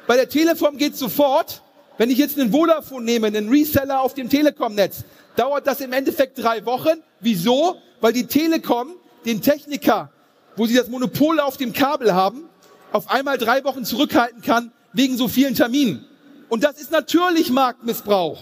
[0.07, 1.63] bei der Telekom geht sofort.
[1.99, 5.05] Wenn ich jetzt einen Vodafone nehme, einen Reseller auf dem Telekom-Netz,
[5.37, 7.03] dauert das im Endeffekt drei Wochen.
[7.21, 7.77] Wieso?
[8.01, 10.11] Weil die Telekom den Techniker,
[10.57, 12.49] wo sie das Monopol auf dem Kabel haben,
[12.93, 16.05] auf einmal drei Wochen zurückhalten kann wegen so vielen Terminen.
[16.49, 18.39] Und das ist natürlich Marktmissbrauch.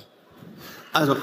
[0.92, 1.16] Also,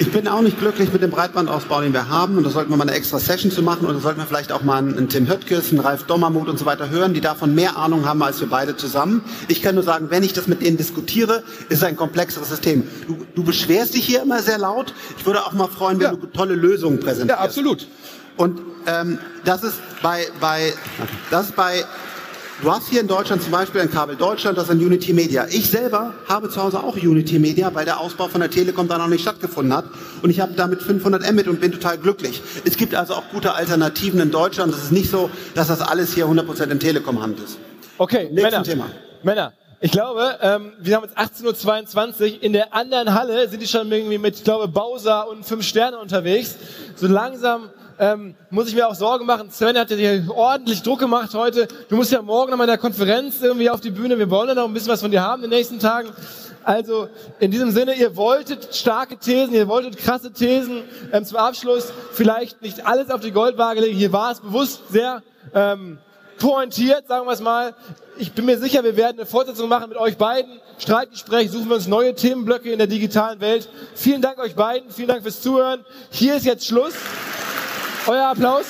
[0.00, 2.38] Ich bin auch nicht glücklich mit dem Breitbandausbau, den wir haben.
[2.38, 3.84] Und da sollten wir mal eine extra Session zu machen.
[3.84, 6.64] Und da sollten wir vielleicht auch mal einen, Tim Höttges, einen Ralf Dommermuth und so
[6.64, 9.22] weiter hören, die davon mehr Ahnung haben als wir beide zusammen.
[9.48, 12.84] Ich kann nur sagen, wenn ich das mit denen diskutiere, ist es ein komplexeres System.
[13.06, 14.94] Du, du beschwerst dich hier immer sehr laut.
[15.18, 16.16] Ich würde auch mal freuen, wenn ja.
[16.16, 17.38] du tolle Lösungen präsentierst.
[17.38, 17.86] Ja, absolut.
[18.38, 20.72] Und ähm, das ist bei, bei,
[21.30, 21.84] das ist bei
[22.62, 25.46] Du hast hier in Deutschland zum Beispiel ein Kabel Deutschland, das ist ein Unity Media.
[25.48, 28.98] Ich selber habe zu Hause auch Unity Media, weil der Ausbau von der Telekom da
[28.98, 29.86] noch nicht stattgefunden hat.
[30.22, 32.42] Und ich habe damit 500 Mbit und bin total glücklich.
[32.66, 34.74] Es gibt also auch gute Alternativen in Deutschland.
[34.74, 37.56] Es ist nicht so, dass das alles hier 100% in Telekom-Hand ist.
[37.96, 38.62] Okay, Nächsten Männer.
[38.62, 38.86] Thema.
[39.22, 42.42] Männer, Ich glaube, ähm, wir haben jetzt 18.22 Uhr.
[42.42, 45.98] In der anderen Halle sind die schon irgendwie mit, ich glaube, Bowser und fünf Sterne
[45.98, 46.56] unterwegs.
[46.96, 47.70] So langsam
[48.00, 49.50] ähm, muss ich mir auch Sorgen machen.
[49.50, 51.68] Sven hat ja hier ordentlich Druck gemacht heute.
[51.90, 54.18] Du musst ja morgen noch in der Konferenz irgendwie auf die Bühne.
[54.18, 56.08] Wir wollen ja noch ein bisschen was von dir haben in den nächsten Tagen.
[56.64, 57.08] Also
[57.40, 60.82] in diesem Sinne, ihr wolltet starke Thesen, ihr wolltet krasse Thesen.
[61.12, 63.98] Ähm, zum Abschluss vielleicht nicht alles auf die Goldwaage legen.
[63.98, 65.22] Hier war es bewusst sehr
[65.54, 65.98] ähm,
[66.38, 67.74] pointiert, sagen wir es mal.
[68.16, 70.58] Ich bin mir sicher, wir werden eine Fortsetzung machen mit euch beiden.
[70.78, 73.68] Streitgespräch, suchen wir uns neue Themenblöcke in der digitalen Welt.
[73.94, 75.84] Vielen Dank euch beiden, vielen Dank fürs Zuhören.
[76.10, 76.94] Hier ist jetzt Schluss.
[78.06, 78.66] Euer Applaus.